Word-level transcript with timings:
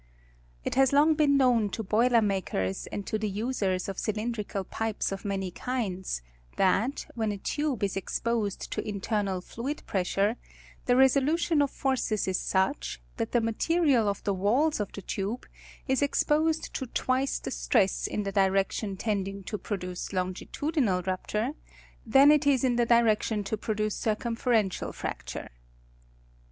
It 0.63 0.73
has 0.73 0.91
long 0.93 1.13
been 1.13 1.37
known 1.37 1.69
to 1.77 1.83
boiler 1.83 2.23
makers 2.23 2.87
and 2.87 3.05
to 3.05 3.19
the 3.19 3.29
users 3.29 3.87
of 3.87 3.99
cylindrical 3.99 4.63
pipes 4.63 5.11
of 5.11 5.23
many 5.23 5.51
kinds, 5.51 6.23
that, 6.57 7.05
when 7.13 7.31
a 7.31 7.37
tube 7.37 7.83
is 7.83 7.95
exposed 7.95 8.71
to 8.71 8.87
internal 8.87 9.41
fluiil 9.41 9.85
pressure, 9.85 10.37
the 10.87 10.95
resolution 10.95 11.61
of 11.61 11.69
forces 11.69 12.27
Is 12.27 12.39
such 12.39 12.99
tlml 13.19 13.29
the 13.29 13.41
material 13.41 14.09
of 14.09 14.23
the 14.23 14.33
walls 14.33 14.79
of 14.79 14.91
the 14.91 15.03
tube 15.03 15.45
is 15.87 16.01
expcscd 16.01 16.71
to 16.71 16.87
twice 16.87 17.37
the 17.37 17.51
stress 17.51 18.07
In 18.07 18.23
the 18.23 18.31
direction 18.31 18.97
tending 18.97 19.43
to 19.43 19.59
produce 19.59 20.13
longitudinal 20.13 21.03
rup 21.03 21.27
ture, 21.27 21.51
that 22.07 22.31
It 22.31 22.47
is 22.47 22.63
In 22.63 22.75
the 22.75 22.87
direction 22.87 23.43
to 23.43 23.55
produce 23.55 23.97
circum 23.97 24.35
ferential 24.35 24.95
fracture. 24.95 25.51